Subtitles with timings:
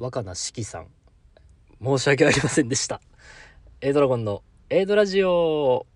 [0.00, 0.86] 若菜四季さん。
[1.84, 3.02] 申し訳ありませんでした。
[3.82, 5.86] A ドラゴンの A ドラジオ。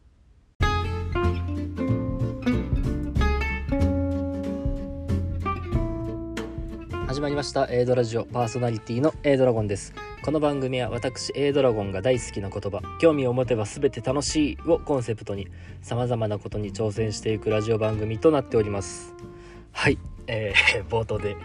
[7.07, 7.67] 始まりました。
[7.71, 8.27] A ドラジオ。
[8.27, 9.95] パーソナリティの A ドラゴンです。
[10.23, 12.83] この番組は私 A ドラゴンが大好きな言葉。
[13.01, 15.49] 興味を持てば全て楽しいをコンセプトに
[15.81, 19.15] 様々なことに挑戦していくラジオ番組となっております。
[19.73, 19.99] はい。
[20.27, 21.37] えー、冒頭で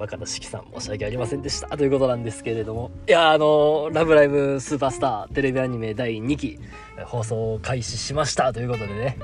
[0.00, 1.68] 若田式さん申し訳ありませんでした。
[1.76, 2.90] ということなんですけれども。
[3.06, 6.58] いやあのラブライブスーパースターテレビアニメ第2期
[7.04, 8.54] 放送を開始しました。
[8.54, 9.18] ということでね、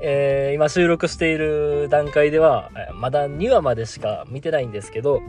[0.00, 5.20] えー、今収録している段階ではまだ2話までしか見てないんですけど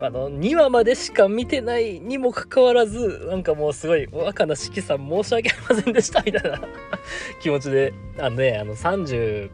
[0.00, 6.22] あの2話までしか見てないにもかかわらずなんかもうすごい若菜式さん申し訳ありませんでした。
[6.22, 6.58] みたいな
[7.42, 9.50] 気持ちであのねあの30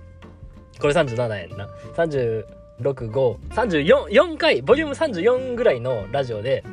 [0.80, 1.69] これ37円な。
[1.96, 2.61] 30
[3.50, 6.64] 34回ボリューム34ぐらいのラジオで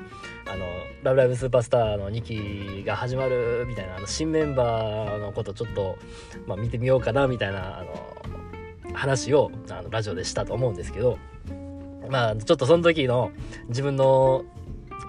[0.51, 0.65] あの
[1.03, 2.21] 「ラブライブスーパースター」の2
[2.81, 5.97] 期が始まるみたいなあの新メンバーのことちょっと、
[6.47, 8.19] まあ、見てみようかなみたいなあの
[8.93, 11.17] 話をあのラジオでしたと思うんですけど
[12.09, 13.31] まあちょっとその時の
[13.67, 14.43] 自分の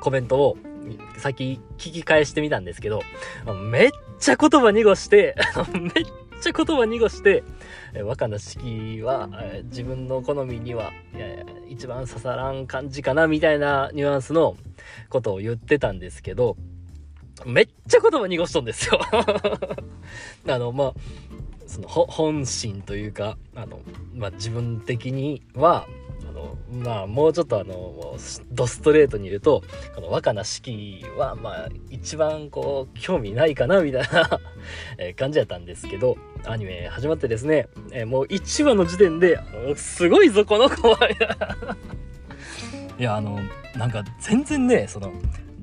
[0.01, 0.57] コメントを
[1.19, 3.03] 先聞き返してみたんですけど
[3.71, 5.35] めっちゃ言葉濁して
[5.75, 5.93] めっ
[6.41, 7.45] ちゃ言葉濁して、
[7.95, 14.57] え若菜式は、え自分の好みには、え一番刺さらん感じかなみたいなニュアンスの
[15.09, 16.57] ことを言ってたんですけど、
[17.47, 19.01] めっちゃ言葉濁しとんですよ。
[20.49, 20.95] あの、まあ、
[21.67, 23.81] その本心というか、あの、
[24.15, 25.87] まあ、自分的には、
[26.31, 28.17] あのまあもうちょっとあの
[28.53, 29.65] ドストレートに言うと
[29.95, 34.41] この若菜四季はまあ一番こう興味ないかなみたいな
[35.19, 39.39] 感じやったんですけどアニメ始まってですね、えもう1話の時点で
[39.77, 40.99] すごいぞこの子は。
[42.99, 43.41] いやあの
[43.77, 45.13] なんか全然ねその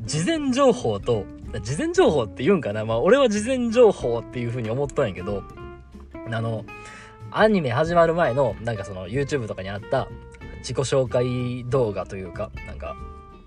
[0.05, 1.25] 事前情報と
[1.61, 5.43] 事前情報って言うんかなまあ俺は事前情報っていう風に思ったんやけど
[6.29, 6.65] あの
[7.31, 10.07] アニメ始まる前のなんかその YouTube とかにあった
[10.67, 12.97] 自己紹介動画というか、なんか、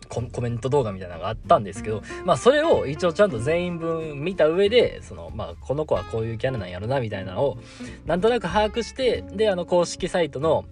[0.08, 7.58] コメント動画みたいなのがあったんですけど、まあそれを一応ちゃんと全員分見た上で、その、まあこの子はこういうキャラなんやろな、みたいなのを、
[8.06, 10.64] なんとなく把握して、で、あの公式サイトの、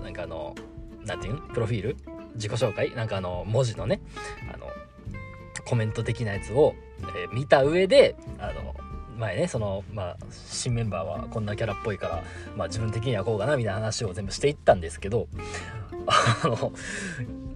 [0.00, 0.54] なんかあの、
[1.04, 1.40] なんていうの？
[1.40, 1.96] プロフィール？
[2.36, 2.94] 自己紹介？
[2.94, 4.00] なんかあの、文字のね、
[4.54, 4.68] あの、
[5.64, 8.76] コメント的なやつを、えー、見た上で、あの、
[9.18, 12.22] 前ねそのまあ新メンバーはこんなキャラっぽいから、
[12.54, 15.26] まあ、自分的にはこうかなみたいな話を全部していったんですけど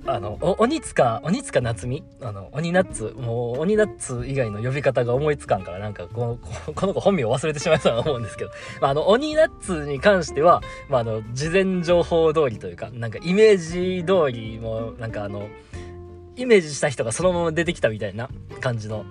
[0.07, 2.03] あの鬼塚鬼塚夏美？
[2.23, 8.51] あの鬼ナッツもう鬼ナッツ以外の呼び方が思いつかんからなんかこのこの子本名を忘れてしまいそうな思うんですけど、
[8.81, 15.49] まあ、あの鬼ナッツに関しては、まあ、あの事前情報通りというかなんかイメージ通りもなんかあの
[16.37, 18.31] イメージした人がそのまま出てきたみたいな
[18.61, 19.05] 感じの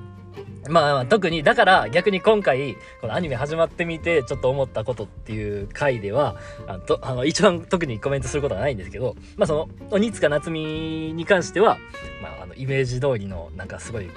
[0.70, 6.36] まあ、特に、だから逆に今回、このアニメ始まってみて、ちょっと思ったことっていう回では、
[6.68, 11.78] あの、とあの一番特にコメントすることはないんですけど、まあその、鬼塚夏美に関しては、
[12.22, 14.10] まああの、イメージ通りの、なんかすごい、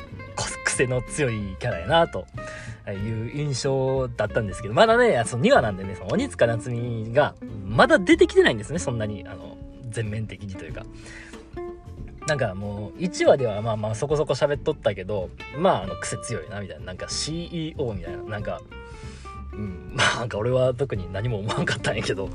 [0.64, 2.26] 癖の強いキャラやな、と
[2.90, 9.56] いう印象だったんですけど、まだね、その2話なんでね、その鬼塚夏美が、まだ出てきてないんですね、そんなに、あの、
[9.88, 10.84] 全面的にというか。
[12.26, 18.60] なんかもう1話ではまあまあそこそこ喋っとったけどまああの癖強いなみたいななんか CEO みたいななんか
[19.52, 22.30] うんまあなんか俺は特に何も思わんかったんやけど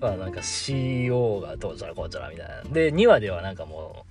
[0.00, 2.62] まあなんか CEO がどうちゃらこうちゃらみたいな。
[2.70, 4.10] で2話ではなんかもう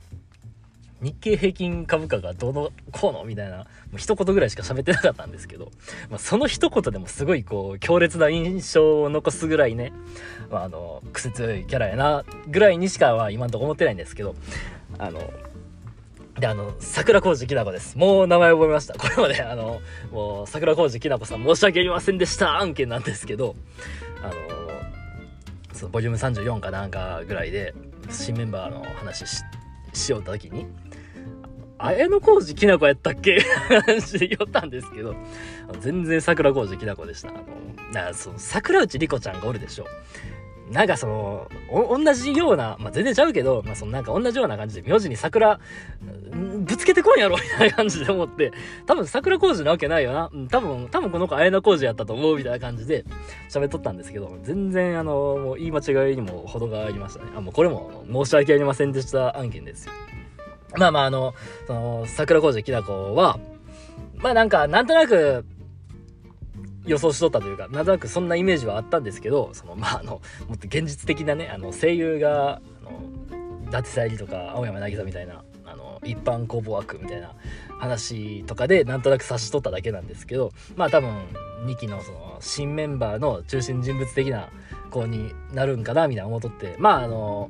[1.01, 3.63] 日経平均株価がどうのこうのみたいな、も
[3.93, 5.71] う一言ぐらいしか喋ってなかったんですけど、
[6.09, 9.93] まあ、その一言でもすごいこう、強烈な印象を残すぐらいね、
[10.51, 14.35] まあ、あの、癖強いキャラやな、ぐらいにしかは今んとこ思ってないんですけど、
[14.99, 15.33] あの、
[16.39, 17.97] で、あの、桜小路きなこです。
[17.97, 18.93] もう名前覚えました。
[18.93, 23.55] これまで、あの、もう、桜小路きなこさん申し訳ありませんでした案件なんですけど、
[24.21, 24.33] あの、
[25.73, 27.73] そのボリューム34かなんかぐらいで、
[28.09, 29.41] 新メンバーの話し、
[29.93, 30.65] しようった時に、
[31.77, 33.39] 綾小路きなこやったっけ？
[33.69, 35.15] 話で言ったんですけど、
[35.79, 37.29] 全然桜小路きなこでした。
[37.29, 37.39] あの、
[37.93, 39.85] なその桜内莉子ちゃんがおるでしょ。
[40.69, 45.59] なんかその、同じような、まあ、全然ちゃうけど、まあ、そのなんか同じような感じで、名字に桜、
[46.31, 48.51] ぶつけてこんやろみたいな感じで思って、
[48.85, 50.29] 多分桜工事なわけないよな。
[50.31, 53.03] うん、多分、多分この子綾野工事やったと思うみたいな感じで
[53.49, 57.31] 喋っとったんですけど、全然あの、もう言い間違いにも程がありましたね。
[57.35, 59.93] あ、もうこれも申し訳ありませんでした案件ですよ。
[60.77, 61.33] まあまああの、
[61.65, 63.39] その、桜工事きなこは、
[64.17, 65.45] まあなんか、なんとなく、
[66.89, 73.01] 予想しとったというか、なんとなくそんなイメージはあったんですけど、その、まあ、あの、もっと現実的なね、あの、声優が、あの、
[73.67, 77.33] 伊達沙莉とか、青山渚みたいな、あの、一般公募枠みたいな
[77.79, 81.09] 話とかでなんとなく察しとっただけなんですけどまあ多分
[81.65, 84.49] 2期のその新メンバーの中心人物的な
[84.91, 87.49] 子になるんかなみたいな思っとってまああの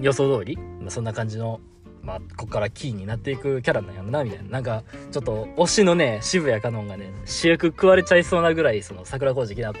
[0.00, 1.60] 予想通り、まあ、そんな感じの
[2.04, 4.50] まあ、こっからキーになっていくキャラなんやろな、みたいな。
[4.50, 9.78] なんか、ちょっと、推しのね、渋谷かのんがね、主役食われちゃいそうなぐらい、その、桜小路きな子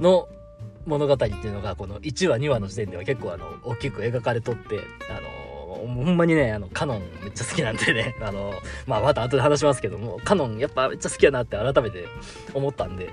[0.00, 0.28] の
[0.86, 4.80] 物語っていうのが、この1話、2話の時点では結構、あの、大きく描かれとって、
[5.10, 5.28] あの、
[5.68, 8.54] ほんまにね、あの、カノンめっちゃ好きなんでね、あの、
[8.86, 12.06] まあ、また後で話しますけども、カノンやっぱめっちゃ好きやなって改めて
[12.54, 13.10] 思ったんで、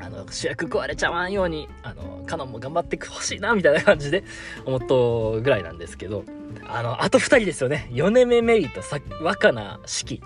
[0.00, 4.24] あの、主役食われちゃわんように、あの、カノンも頑張ってほしいな、みたいな感じで
[4.64, 6.24] 思っとぐらいなんですけど、
[6.68, 7.88] あの、あと2人ですよね。
[7.90, 10.22] 米目メイとさ若菜四季。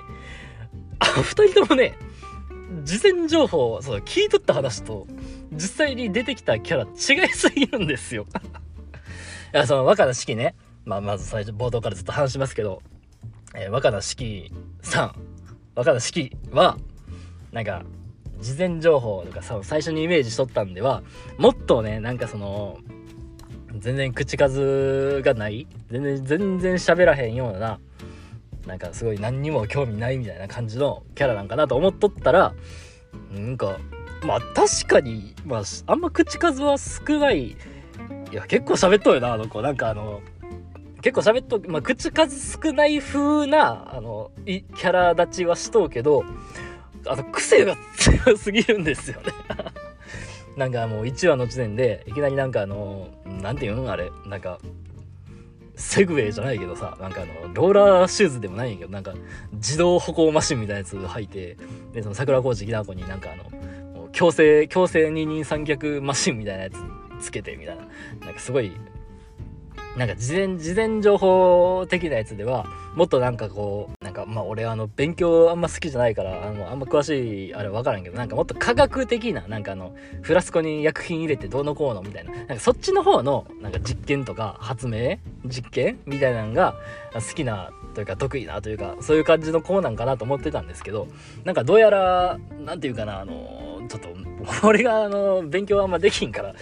[0.99, 1.97] あの2人ともね、
[2.85, 5.07] 事前情報、そう、聞いとった話と、
[5.53, 8.27] 実際に出てきたキャラ違いすぎるんですよ。
[9.55, 10.55] いや、その若菜四季ね。
[10.85, 12.83] まあ、まず最初、冒頭からずっと話しますけど、
[13.55, 14.53] えー、若菜四季
[14.83, 15.15] さん、
[15.77, 16.77] 若菜四季は、
[17.53, 17.85] なんか、
[18.41, 21.03] 事前情報とかさ、最初にイメージしとったんでは、
[21.39, 22.79] もっとね、なんかその、
[23.79, 27.79] 全然口数がない全然全然喋らへんような
[28.67, 32.55] なんかすごい何にも興味ないみたいな感じのキャラなんかなと思っとったら
[33.33, 33.79] なんか
[34.25, 37.57] まあ確かにまああんま口数は少ない。
[38.33, 39.61] いや結構喋っとるよなあの子。
[39.61, 40.23] なんかあの
[41.03, 46.25] 結構喋っとまあ口数少ない風なあのキャラ立ちはしとうけど
[47.07, 49.33] あの癖が強すぎるんですよね。
[50.57, 54.59] なんかもう1話の時点でいきなりなんかあの何て言うんあれなんか
[55.77, 59.15] セグウェイじゃないけどさなんかあのローラーシューズでもないんやけどなんか
[59.55, 61.57] 自動歩行マシンみたいなやつ履いて
[61.93, 66.77] でその桜小路きなこになんかあの強制強制二人三脚マシンみたいなやつ
[67.23, 67.83] つけてみたいな。
[68.21, 68.73] なんかすごい
[69.97, 86.75] なんか事前、事前情報的なやつでは、もっとなんかこう、なんかまあ俺あの勉強あんま好きじゃないから、あの、あんま詳しいあれわからんけど、なんかもっと科学的な、なんかあの、フラスコに薬品入れてどうのこうのみたいな、なんかそっちの方の、なんか実験とか発明実験みたいなのが
[87.13, 91.07] 好きなというか得意なというか、そういう感じの子なんかなと思ってたんですけど、
[91.45, 94.09] なんかどうやら、なんていうかな、あの、ちょっと、
[94.67, 96.55] 俺があの、勉強あんまできんから、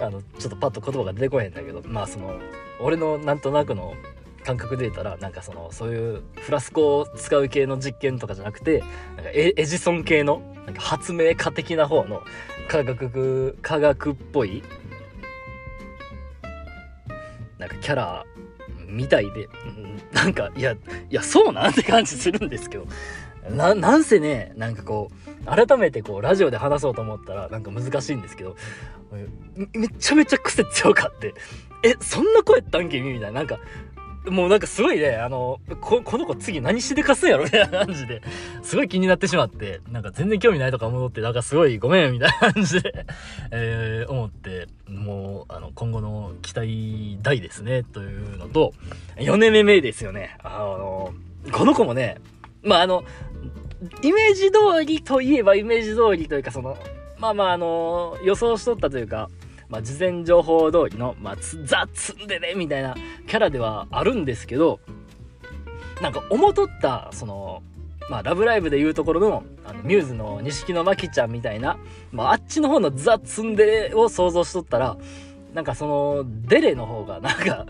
[0.00, 2.38] あの、ちょっとパッと言葉が出てこへんだけど、まあその、
[2.80, 3.94] 俺のなんとなくの
[4.44, 8.78] 感覚で言ったらなんかそのそういうフラスコを使う系の実験とかじゃなくて
[9.16, 12.22] なんかエジソン系のなんか発明家的な方の
[12.68, 14.62] 科学科学っぽい
[17.58, 18.24] なんかキャラ
[18.86, 19.48] みたいで、
[20.12, 20.76] なんかいやい
[21.10, 22.86] やそうなんて感じするんですけど
[23.50, 25.10] ななんせねなんかこ
[25.42, 28.56] う改めてこうラジオで話そうと思ったらなんか難しいんですけど
[29.72, 31.34] めちゃめちゃ癖強かって
[31.82, 33.40] え、そんな声やったんけみたいな。
[33.40, 33.58] なんか、
[34.30, 38.22] もうなんかすごいね、あの、こ、この子次何しでかすんやろみたいな感じで、
[38.62, 43.06] すごい気になってしまって、なんか全然興味ないとか思って、なんかすごいごめんみたいな感じで。
[43.52, 48.72] えー、思って、もう、あの、今後の期待大ですね、というのと、
[49.16, 50.36] 4年目目ですよね。
[50.42, 51.14] あの、
[51.52, 52.18] この子もね、
[52.62, 53.04] まああの、
[54.02, 56.76] イメージ通りといえばイメージ通りというか、その、
[57.18, 59.30] まあまああの、予想しとったというか、
[59.68, 62.94] まあ、事前情報通りの、まあ、ザ・ツンデレみたいな
[63.26, 64.80] キャラではあるんですけど、
[66.00, 67.62] なんか、思とった、その、
[68.08, 71.78] まあ、ラブライブでいうところの、あの、ミューズの錦野真紀ちゃんみたいな、
[72.12, 74.96] まあ、あっちの方のザ・ツンデレを想像しとったら、
[75.54, 77.66] なんかその、デレの方が、なんか、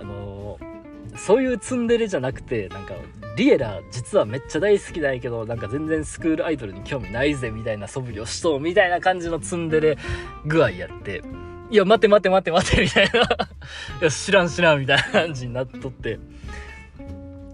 [0.00, 0.67] あのー、
[1.18, 2.94] そういうツンデレじゃなくて、なんか、
[3.36, 9.98] リエラ実はめっちゃ大好きだけどなんか全然スクールアイドルに興味ないぜみたいな素振りをしとうみたいな感じのツンデレ。
[10.44, 11.22] 具合やって
[11.70, 13.24] いや待て待て待て待てみたいない
[14.02, 16.18] や知らん知らんみたいな感じになっとって。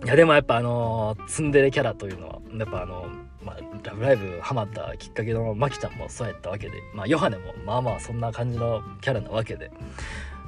[0.04, 3.06] いやでもやっぱあの、ツンデレキャラというのはやっぱあの
[3.44, 9.70] まあ、ラブライブハマったきっかけのマキちゃんもそうやったわけで、まあ、ヨハネもまあまあそんな感じのキャラなわけで、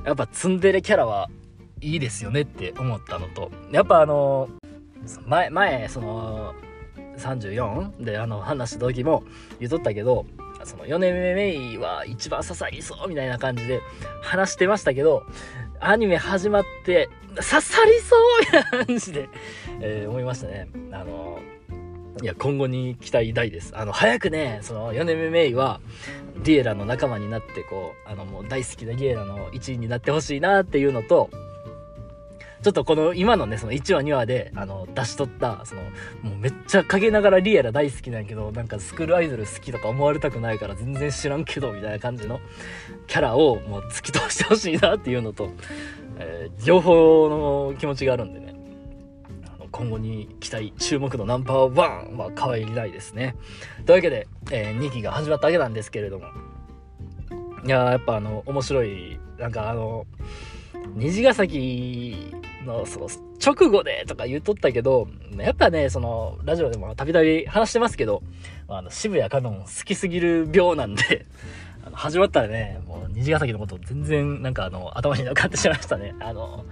[0.06, 1.28] やっぱツンデレキャラは
[1.80, 4.48] いいですよねって思ったのと、やっぱあの
[5.26, 6.54] 前前その
[7.18, 9.24] 34であの話した時も
[9.58, 10.26] 言っとったけど
[10.64, 13.80] その4年目メイは一番刺さりそうみたいな感じで
[14.22, 15.22] 話してましたけど
[15.80, 19.28] アニメ始まって刺さりそうみたいな感じで、
[19.80, 20.68] えー、思いましたね。
[20.90, 21.38] あの
[22.22, 23.76] いや今後に期待大です。
[23.76, 25.80] あの早くねその4年目メイは
[26.42, 31.28] リエラの仲間になってこうあのもう大好きなリエラの一員になってほしいなっていうのと
[32.66, 35.82] ちょっとこの今のね、その1話2話で、あの、出しとった、その、
[36.22, 42.40] もうめっちゃ陰ながらリエラ大好きなんやけど、なんかスクールアイドル好きとか思われたくないから全然知らんけど、みたいな感じの
[43.06, 45.52] キャラをもう突き通してほしいなっていうのと、
[46.18, 48.56] えー、情報の気持ちがあるんでね。
[49.70, 53.36] 今後に期待、注目のナンバーワンは河合理奈ですね。
[53.84, 56.24] というわけで、えー、2期が始まったわけなんですけれども、
[57.64, 60.04] いややっぱあの、面白い、なんかあの、
[60.94, 62.32] 虹ヶ崎
[62.64, 63.08] のその
[63.44, 68.22] 直後でとか言っとったけど、やっぱね、その、ラジオでもたびたび話してますけど、
[68.68, 71.26] あの、渋谷カノン好きすぎる病なんで
[71.84, 76.14] あの、始まったらね、もう虹ヶ崎のこと全然なんかあの、頭になかってしまいましたね。
[76.20, 76.64] あの、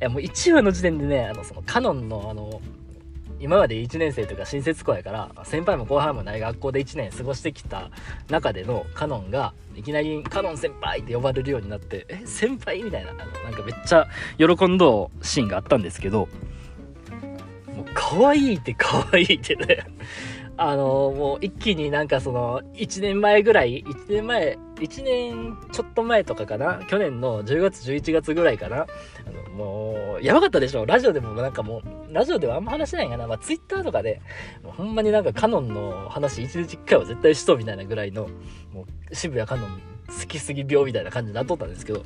[0.00, 2.60] いやもう1話の時点でね、あの、そのカノンのあの、
[3.42, 7.90] 今まで1年生とか新設校やから先輩も後輩もない学校で1年過ごしてきた
[8.30, 14.06] 中でのカノンがいきなりカノン先輩って呼ばれるようになってえ先輩みたいなあのなんかめっちゃ
[14.38, 16.28] 喜んどうシーンがあったんですけど
[17.74, 19.86] もう可愛いって可愛いってね
[20.56, 26.80] あのもう一気になんかその1年前ぐらい1年前1年ちょっと前とかかな？
[26.86, 28.76] 去年の10月11月ぐらいかな？
[28.76, 30.86] あのもうやばかったでしょ。
[30.86, 33.26] ラジオでもなんかもうラジオではあんま話しないかな。
[33.26, 34.20] まあツイッターとかで
[34.62, 38.28] もうほんまになんかカノンの話1日1回は絶対しとうみたいなぐらいの
[38.72, 42.04] もう渋谷カノン好きすぎ病みたいな感じになっとったんですけど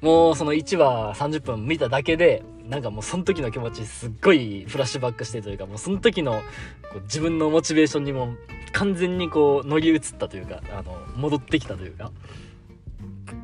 [0.00, 6.42] もうその1話30分見ただけでなんかもうその時の気持ちすっごいフラッシュバックしてというかもうその時の
[6.90, 8.34] こう自分のモチベーションにも
[8.72, 12.10] 完全にこう乗り移ったというかあの戻ってきたというか。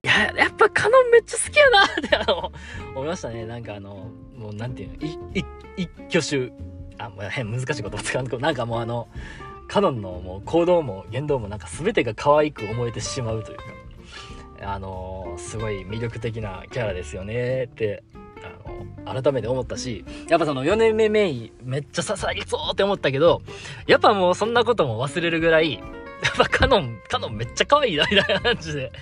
[0.03, 2.53] いややっぱカノンめっちゃ好きやなってあの
[2.95, 3.45] 思いましたね。
[3.45, 4.97] なんかあのもうなんていうの
[5.77, 6.53] 一挙手。
[6.99, 9.09] あもう変難しいこと使わんけどなんかもうあの
[9.69, 13.65] カノンのもう行動も言動もなんか全てが可愛く思えてしまうというか。
[14.63, 18.03] あのすごい魅力的なキャラですよねって
[18.43, 23.43] あの改めて思ったしやっぱその4年目メインめっちゃ刺さりそうって思ったけど
[23.87, 25.83] やっぱもうそんなことも忘れるぐらいやっ
[26.37, 28.93] ぱカノンカノンめっちゃ可愛いなみたいな感じで、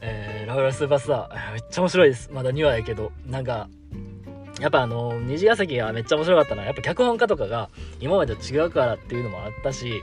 [0.00, 2.30] えー、ラブラスーパースター めっちゃ面白いです。
[2.32, 3.12] まだ2話やけど。
[3.26, 3.68] なんか
[4.60, 7.68] やっぱあの虹ヶ崎がめっちゃ面白かったのはやっぱ脚本家とかが
[8.00, 10.02] 今までと違うからっていうのもあったし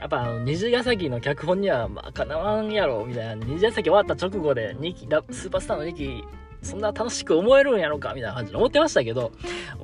[0.00, 3.44] やっぱあの虹ヶ崎の脚本にはまあかなわんやろみたいな。
[3.46, 6.24] 虹ヶ崎終わった直後で2期スーパースターの2期
[6.62, 9.32] そんな楽しく思えるんやろかみたいな感じで思ってましたけど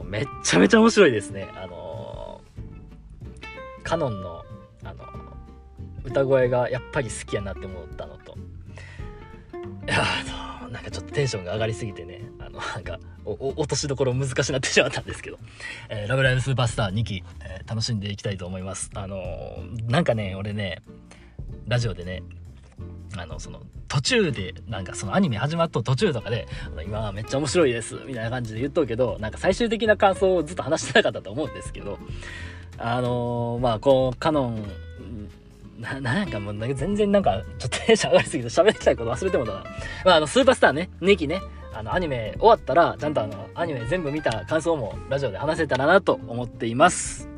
[0.05, 1.49] めっちゃめちゃ面白いですね。
[1.57, 4.45] あのー、カノンの
[4.85, 5.05] あの
[6.05, 8.18] 歌声がやっぱり好きやなって思ったの
[9.91, 12.99] あのなんかちょっとテンションが上がりすぎてねあのなんか
[13.37, 15.39] 落としどころ難しくなってしまったんですけど、
[15.89, 18.91] えー、ラブライブスーパースター2期、えー、楽しんでいきたいと思います。
[18.95, 19.19] あの、
[19.87, 20.83] なんかね、俺ね、
[21.67, 22.23] ラジオでね、
[23.17, 26.47] あの、その、途中で、なんかそのアニメ始まった途中とかで、
[26.87, 31.99] 今めっちゃ面白いです、みたいな感じで言っとうけど、なんか最終的な感想をずっと話してなかったと思うんですけど、
[32.79, 34.65] あのー、まあ、こう、カノン、
[35.79, 39.65] な、 なんかもう、全然なんか、ちょっとテンション上がりすぎて喋りたいこと忘れてもたな。
[40.05, 41.41] まあ、あの、スーパースターね、2期ね、
[41.79, 47.29] あのアニメ終わったらちゃんとあのアニメ全部見た感想もラジオで話せたらなと思っています。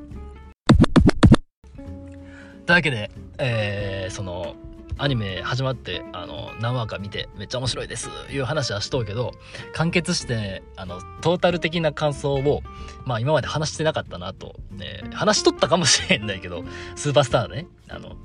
[2.64, 4.54] というわけで、えー、その
[5.00, 9.32] アニメ始まってあの何話か見てめっちゃ面白いですいう話はしとうけど
[9.72, 12.62] 完結してあのトータル的な感想を
[13.04, 16.64] まあ今まで話してなかったなと、えー、話しとったかもしれんないけど
[16.96, 18.16] スーパースターねあの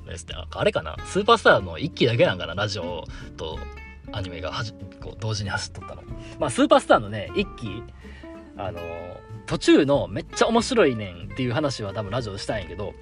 [0.50, 3.04] あれかなスーパースターの1期だけなんかなラジオ
[3.36, 3.58] と
[4.12, 6.02] アニメがはじこう同時に走っとったの。
[6.38, 7.82] まあ、スーパースターのね、一期、
[8.56, 8.80] あの、
[9.46, 12.94] 途中のめっちゃ面白いねんっていう話は多分ラジオでしたんやけど、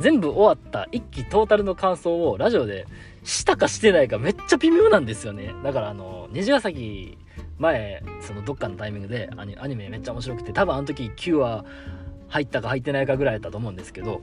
[0.00, 2.86] 全部終わった一期トータルの感想をラジオで
[3.24, 5.54] したかしてないかめっちゃ微妙なんですよね。
[5.64, 7.18] だからあの、虹ヶ崎
[7.58, 11.64] 前、そのどっかのタイミングでアニアニメめっちゃ面白くて、多分あの時9話
[12.28, 14.22] 入ったか入ってないかぐらいだったと思うんですけど、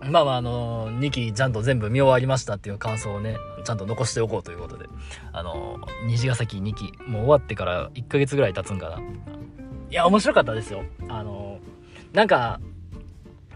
[0.00, 4.86] まあまああの2期ちゃんと全部見終わりましたっていう感想をねちゃんと残しておこうということで
[5.32, 5.76] あの
[6.06, 9.02] 虹ヶ崎2期もう終わってから1ヶ月ぐらい経つんかない
[9.90, 11.58] や面白かったですよあの
[12.14, 12.60] なんか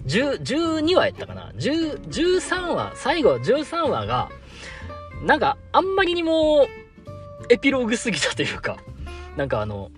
[0.06, 1.50] 12話やったかな。
[1.56, 4.28] 13話最後13話が
[5.22, 6.66] なんかあんまりにも
[7.48, 8.76] エピローグすぎたというか
[9.36, 9.90] なんかあの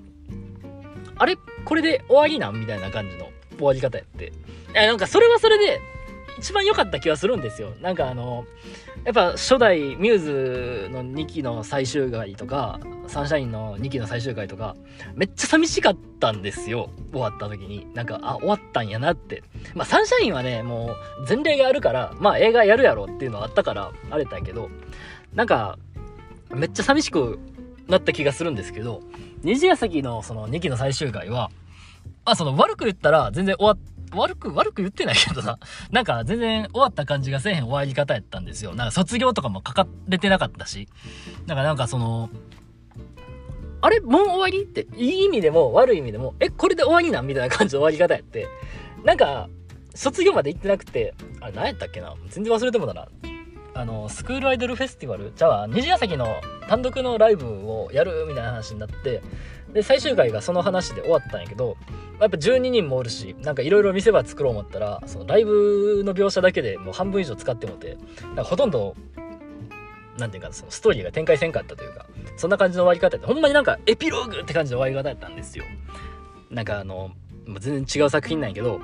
[1.16, 2.60] あれこれで終わりなん？
[2.60, 4.32] みたいな感じの終わり方やって。
[4.74, 5.80] えなんかそれはそれで
[6.38, 7.72] 一番良かった気はするんですよ。
[7.80, 8.44] なんかあの、
[9.04, 14.76] やっぱ初代ミューズの2期の最終回とか、サンシャインの2期の最終回とか、
[15.14, 16.90] めっちゃ寂しかったんですよ。
[17.12, 17.86] 終わった時に。
[17.94, 19.42] なんか、あ、終わったんやなって。
[19.74, 24.68] まあサンシャインはね、もう前例があるから、まあ映画やるやろっていうのはあったから、あれたけど、
[25.34, 25.78] なんか、
[26.50, 27.38] めっちゃ寂しく
[27.88, 29.02] なった気がするんですけど、
[29.42, 31.50] 虹ヶ崎のその2期の最終回は、
[32.24, 35.58] あその悪く言ったら全然終わった悪く、悪く言ってないけどな。
[35.90, 38.74] なんか全然終わった感じがせえへん終わり方やったんですよ。
[38.74, 40.88] なんか卒業とかも書かれてなかったし。
[41.46, 42.30] だかなんかその、
[43.80, 44.00] あれ？
[44.00, 47.26] もう終わりっていい意味でも悪い意味でもえこれで終わりなん？
[47.26, 48.48] みたいな感じの終わり方やって。
[49.04, 49.48] なんか
[49.94, 52.14] 卒業まで行ってなくてあれ何やったっけな？
[52.30, 53.06] 全然忘れてもだな。
[53.74, 55.32] あのスクールアイドルフェスティバル？
[55.36, 58.24] じゃあ虹ヶ崎の単独のライブをやる？
[58.26, 59.22] みたいな話になって
[59.72, 61.76] で最終回がその話で終わったんやけど
[62.20, 68.94] やっぱ12人もおるしなんかいろいろ見せ場作ろう思ったらそのライブの描写だけでもう半分以上使ってもてなんかほとんど
[70.18, 72.06] なんていうかそのストーリーが展開せんかったというか
[72.36, 75.64] そんな感じの終わり方やってほんまになんかエピローグって感じの終わり方やったんですよ。
[76.50, 77.10] なんかあの
[77.60, 78.80] 全然違う作品なんやけど、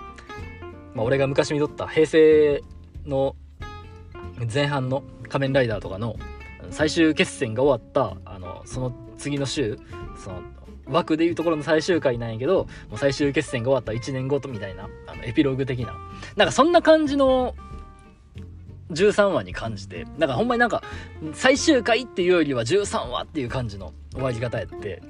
[0.94, 2.62] まあ、俺が昔見とった平成
[3.06, 3.34] の
[4.52, 6.16] 前半の仮面ライダーとかの
[6.70, 9.78] 最終決戦が終わったあのその次の週
[10.22, 10.42] その
[10.86, 15.96] 枠でいうところの最終回なんやけどもう最終決戦が終わった1年ごとみたいなあのエピローグ的な。
[16.36, 17.54] なんかそんな感じの
[18.90, 20.82] 13話に感じてなんかほんまになんか
[21.32, 25.02] 最終回っていうよりは13話っていう感じの終わり方やって。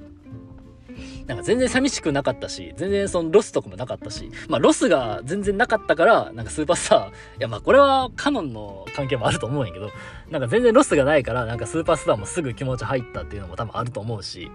[1.33, 9.91] なんか全然寂しくなかったし、全然そのロスとかもなかったし、まあロスが全然なかったから、なんかスーパースター、いやまあこれはカノンの関係もあると思うんやけど、
[10.31, 14.51] なんか全然ロスがないから、なんかスーパースターもすぐ気持ち入ったっていうのも多分あると思うし、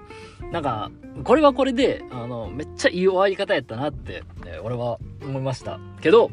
[0.51, 0.91] なんか、
[1.23, 5.79] これはこれで、あの、めっちゃいい終わり方やったなって、ね、俺は思いました。
[5.99, 6.29] けど、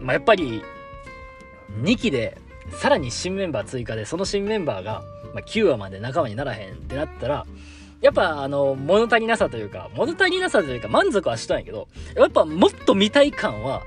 [0.00, 0.62] まあやっぱり、
[1.82, 2.38] 2期で、
[2.70, 5.02] さらに新メンバー追加で、その新メンバーが、
[5.34, 7.46] まあ、9話まで仲間にならへんってなったら、
[8.00, 13.82] やっぱあの、物足りなさというか、物足りなさというか満足はしたんやけど、やっぱもっと見たい感は、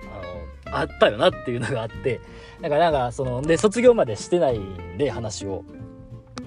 [0.66, 2.22] あの、あったよなっていうのがあって、
[2.62, 5.64] だからなんかその、で、卒業までしてないんで話を、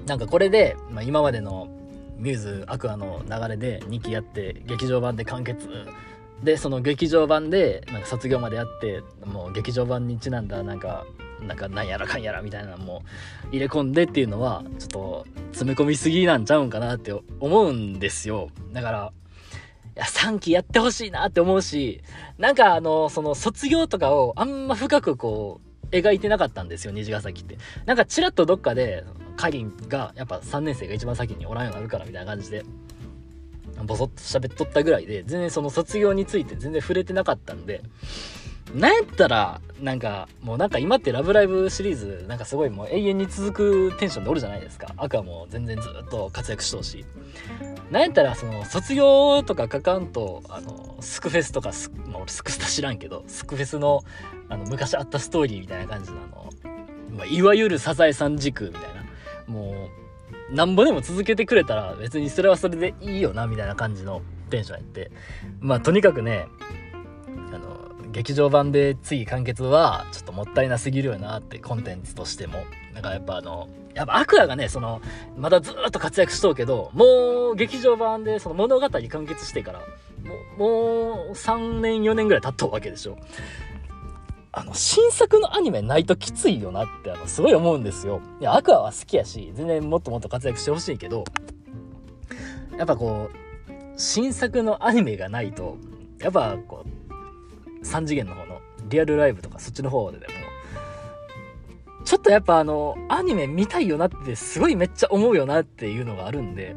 [0.06, 1.68] なんかこれで、まあ、今までの
[2.18, 5.68] ミューズアクアの流れで2期やって劇場版で完結。
[6.42, 11.06] でその劇場版でなんか卒業までやってもう劇場版にちなんだなんか
[11.40, 13.02] なんかなんやらかんやらみたいなのも
[13.50, 18.50] 入れ込んでっていうのはちょっと詰め込みすぎなんちゃうんかなって思うんですよ。
[18.72, 19.12] だから
[19.96, 22.02] いや3期やってほしいなって思うし
[22.38, 27.58] なんかあのその卒業とかをあんま深くこう描いてなかったんですよ虹ヶ崎って。
[27.86, 29.04] なんかちらっとどっかで
[29.36, 32.64] かりんがやっぱ3年生が一番先におらんようになるからみたいな感じで
[33.84, 37.82] ボソッと喋っとったぐらいで全然その卒業について全然触れてなかったんで
[38.74, 44.92] なんやったら、なんか、もうなんか今ってラブライブシリーズ、なんかすごいもう永遠に続くテンションでおるじゃないですか。
[44.96, 47.04] 赤も全然ずっと活躍しとうし。
[47.90, 54.02] なんやったら、その、卒業とかかかんと、あの、スクフェスとかス、まあ俺スクスタ知らんけど、スクフェスの、
[54.48, 56.52] あの、昔あったストーリーみたいな感じの、あの、
[57.16, 59.06] まあ、いわゆるサザエさん軸みたいな。
[59.46, 59.88] も
[60.50, 65.10] う、なんぼでも続けてくれたら別にそれはそれでいいよな、みたいな感じのテンションやって。
[65.60, 66.46] まあ、とにかくね、
[68.16, 72.64] 劇場版で次完結はちょっともったいなすぎるよなってコンテンツとしても。
[72.94, 75.02] なんかやっぱあのやっぱアクアがねその
[75.36, 79.84] まだずっと活躍しとうけどもう劇場版でその物語完結してからも
[80.56, 83.18] うもう3年4年ぐらい経っとうわけでしょ。
[84.50, 88.22] あの新作のアニメないときついよなってあのすごい思うんですよ。
[88.40, 91.24] いやアクアは好きやし全然もっともっと活躍してほしいけど
[92.78, 95.76] やっぱこう新作のアニメがないと
[96.18, 97.05] やっぱこう
[97.86, 100.32] 3次元の方のリアルライブとかそっちの方ででも
[102.04, 106.76] ちょっとやっぱあのアニメ見たいよなってすごいめっちゃ思うよなっていうのがあるんで、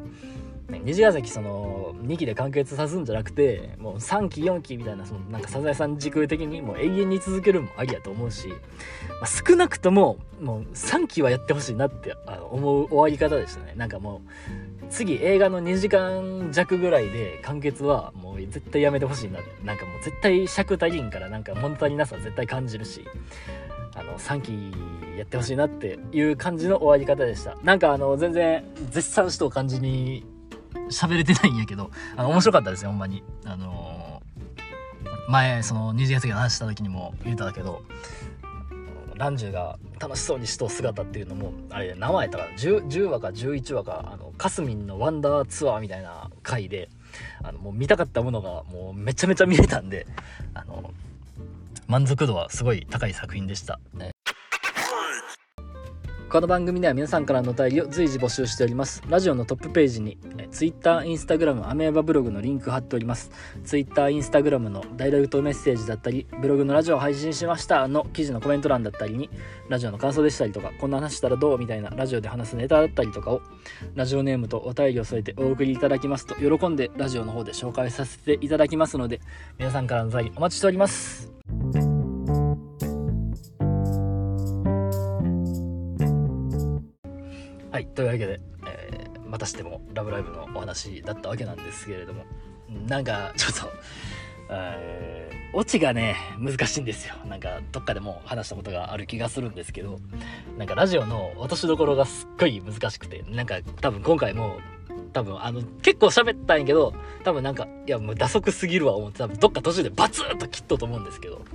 [0.69, 8.55] ね、虹ヶ崎その2期で完結さすんじゃなくてもう3期4期みたいなそのなんかサザエさん軸的にもう永遠に続けるもありやと思うし、ま
[9.23, 13.73] あ、少なくとももう3期はやってほしいなってあの思う終わり方でしたね。
[13.75, 14.21] なんかも
[14.81, 23.05] う次映画の2時間弱ぐらいで完結はもう絶対やめてほしいななんかもう絶対尺足りんからなんか物足りなさ絶対感じるし
[23.95, 27.57] あの3期やってほしいなっていう感じの終わり方でした。
[27.63, 30.25] なんかあの全然絶賛しとう感じに
[30.89, 33.23] 喋れてないんやけどあの面白かったですよほんまに。
[33.45, 37.83] あのー、前その2次元の話した時にも言ったけど
[39.19, 46.89] ランジュが楽しそうにしとう姿っていうのもあれ何話やったか 10, 10話か11話かあのかすみんのワンダーツアーみたいな回で
[47.43, 50.07] あのもう見たかったものがもうめちゃめちゃ見れたんで
[50.53, 50.91] あの
[51.87, 53.79] 満足度はすごい高い作品でした。
[53.93, 54.11] ね
[56.29, 59.01] この番組では皆さんからのお便りを随時募集しております。
[59.09, 60.15] ラジオのトップページに
[60.51, 63.31] Twitter、Instagram、アメーバブログのリンク貼っております。
[63.65, 69.27] Twitter、Instagram のダイレクトメッセージだったり、ブログのラジオを配信しましたの記事のコメント欄だったりに、
[69.69, 73.41] ラジオの感想でしたりとか、こんな話したらどうみたいなラジオで話すネタだったりとかを、
[73.95, 79.19] ラジオネームとお便りを添えてお送りいただきますと、喜んでラジオの方で紹介させていただきますので、
[79.57, 81.33] 皆さんからのお便りお待ちしております。
[87.79, 92.25] はい、というわけで、えー、またしてもラブライブ!」のお話だったわけなんですけれども
[92.89, 93.69] なんかちょっと
[94.51, 100.01] えー、オチがね難しいんですよなんかどっかでも話したことがある気がするんですけど
[100.57, 104.59] なんかラジオの落としどころがすっごい難しくてなんか多分今回も
[105.13, 111.45] 多分あの結構喋ったんやけど多分なんかいやもう打足すぎるわ思って多分どっか途中でバツッと切っとと思うんですけど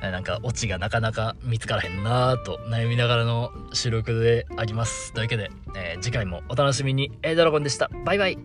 [0.00, 5.12] なんかオチがなかなか見つからへんなぁと悩みながらの収録であります。
[5.12, 7.10] というわけで、えー、次回もお楽しみに。
[7.22, 7.90] A ドラゴンでした。
[8.04, 8.38] バイバイ。